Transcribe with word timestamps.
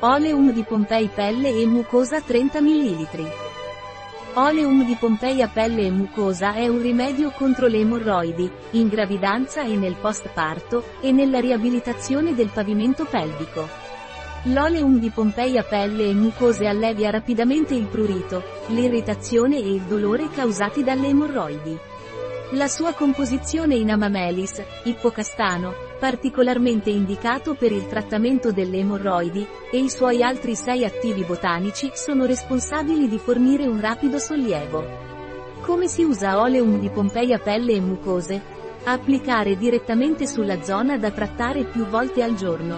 Oleum 0.00 0.52
di 0.52 0.62
Pompei 0.62 1.08
pelle 1.08 1.48
e 1.48 1.64
mucosa 1.64 2.20
30 2.20 2.60
ml. 2.60 3.30
Oleum 4.34 4.84
di 4.84 4.94
Pompei 4.94 5.40
a 5.40 5.48
pelle 5.48 5.86
e 5.86 5.90
mucosa 5.90 6.52
è 6.52 6.68
un 6.68 6.82
rimedio 6.82 7.30
contro 7.30 7.66
le 7.66 7.78
emorroidi, 7.78 8.50
in 8.72 8.88
gravidanza 8.88 9.62
e 9.62 9.74
nel 9.74 9.96
postparto, 9.98 10.84
e 11.00 11.12
nella 11.12 11.40
riabilitazione 11.40 12.34
del 12.34 12.50
pavimento 12.52 13.06
pelvico. 13.06 13.66
L'oleum 14.42 14.98
di 14.98 15.08
Pompei 15.08 15.56
a 15.56 15.62
pelle 15.62 16.10
e 16.10 16.12
mucose 16.12 16.66
allevia 16.66 17.08
rapidamente 17.08 17.74
il 17.74 17.86
prurito, 17.86 18.42
l'irritazione 18.66 19.56
e 19.56 19.72
il 19.72 19.82
dolore 19.82 20.28
causati 20.28 20.84
dalle 20.84 21.06
emorroidi. 21.06 21.78
La 22.50 22.68
sua 22.68 22.92
composizione 22.92 23.74
in 23.74 23.90
amamelis, 23.90 24.62
ippocastano, 24.84 25.74
particolarmente 25.98 26.90
indicato 26.90 27.54
per 27.54 27.72
il 27.72 27.88
trattamento 27.88 28.52
delle 28.52 28.78
emorroidi, 28.78 29.44
e 29.72 29.78
i 29.78 29.90
suoi 29.90 30.22
altri 30.22 30.54
sei 30.54 30.84
attivi 30.84 31.24
botanici 31.24 31.90
sono 31.94 32.24
responsabili 32.24 33.08
di 33.08 33.18
fornire 33.18 33.66
un 33.66 33.80
rapido 33.80 34.20
sollievo. 34.20 34.84
Come 35.62 35.88
si 35.88 36.04
usa 36.04 36.40
oleum 36.40 36.78
di 36.78 36.88
Pompei 36.88 37.32
a 37.32 37.40
pelle 37.40 37.72
e 37.72 37.80
mucose? 37.80 38.40
Applicare 38.84 39.56
direttamente 39.56 40.28
sulla 40.28 40.62
zona 40.62 40.96
da 40.98 41.10
trattare 41.10 41.64
più 41.64 41.84
volte 41.86 42.22
al 42.22 42.36
giorno. 42.36 42.76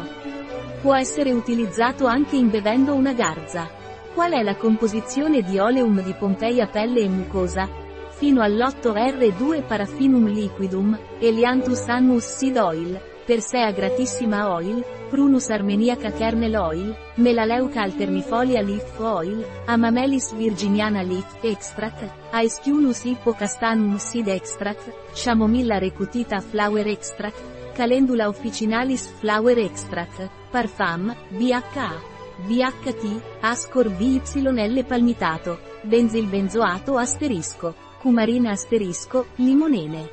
Può 0.81 0.95
essere 0.95 1.31
utilizzato 1.31 2.07
anche 2.07 2.37
imbevendo 2.37 2.95
una 2.95 3.13
garza. 3.13 3.69
Qual 4.15 4.33
è 4.33 4.43
la 4.43 4.57
composizione 4.57 5.43
di 5.43 5.59
oleum 5.59 6.03
di 6.03 6.15
Pompei 6.15 6.59
a 6.63 6.67
pelle 6.67 7.01
e 7.01 7.09
mucosa? 7.09 7.87
Fino 8.19 8.43
all'8R2 8.43 9.63
Paraffinum 9.63 10.27
liquidum, 10.27 10.99
Elianthus 11.21 11.89
annus 11.89 12.25
seed 12.25 12.57
oil, 12.57 13.01
Persea 13.25 13.71
gratissima 13.71 14.49
oil, 14.51 14.85
Prunus 15.09 15.51
armeniaca 15.51 16.11
kernel 16.11 16.57
oil, 16.57 16.97
Melaleuca 17.17 17.83
alternifolia 17.83 18.61
leaf 18.61 18.99
oil, 18.99 19.45
Amamelis 19.67 20.33
virginiana 20.33 21.05
leaf 21.05 21.37
extract, 21.43 22.11
Aesculus 22.33 23.05
hippocastanum 23.05 23.99
seed 23.99 24.29
extract, 24.29 24.91
Chamomilla 25.15 25.79
recutita 25.79 26.41
flower 26.41 26.89
extract, 26.89 27.39
Calendula 27.77 28.29
officinalis 28.29 29.07
flower 29.21 29.59
extract, 29.61 30.29
Parfum, 30.51 31.15
BHA. 31.31 32.17
BHT, 32.49 33.21
Ascor 33.41 33.91
BYL 33.91 34.85
palmitato, 34.85 35.59
benzilbenzoato 35.83 36.97
asterisco 36.97 37.87
cumarina 38.03 38.53
asterisco, 38.53 39.27
limonene. 39.37 40.09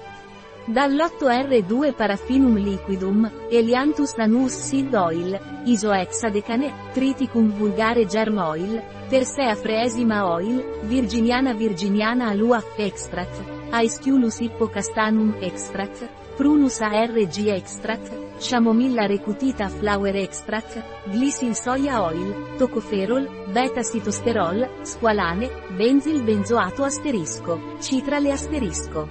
Dall'8R2 0.67 1.93
Paraffinum 1.93 2.57
liquidum, 2.57 3.29
Elianthus 3.51 4.15
anus 4.17 4.53
seed 4.53 4.95
oil, 4.95 5.39
isohexadecane, 5.65 6.73
Triticum 6.93 7.51
vulgare 7.51 8.07
germ 8.07 8.39
oil, 8.39 8.81
Persea 9.09 9.55
freesima 9.55 10.25
oil, 10.25 10.63
Virginiana 10.83 11.53
virginiana 11.53 12.31
aluaf 12.31 12.65
extract, 12.79 13.54
Aesculus 13.75 14.39
hippocastanum 14.39 15.35
extract, 15.41 16.07
Prunus 16.37 16.79
ARG 16.79 17.47
extract, 17.47 18.09
Chamomilla 18.39 19.05
recutita 19.05 19.67
flower 19.67 20.15
extract, 20.15 20.81
Glycine 21.09 21.53
soya 21.53 22.01
oil, 22.01 22.55
Tocoferol, 22.57 23.27
beta-sitosterol, 23.51 24.79
squalane, 24.83 25.49
benzil 25.75 26.23
benzoato 26.23 26.85
asterisco, 26.85 27.75
citrale 27.81 28.31
asterisco. 28.31 29.09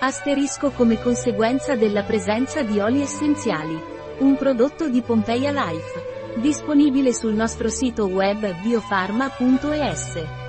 Asterisco 0.00 0.70
come 0.70 1.00
conseguenza 1.00 1.76
della 1.76 2.02
presenza 2.02 2.62
di 2.62 2.80
oli 2.80 3.00
essenziali. 3.00 3.80
Un 4.18 4.36
prodotto 4.36 4.88
di 4.88 5.02
Pompeia 5.02 5.52
Life. 5.52 6.40
Disponibile 6.40 7.12
sul 7.14 7.34
nostro 7.34 7.68
sito 7.68 8.06
web 8.06 8.60
biofarma.es. 8.60 10.43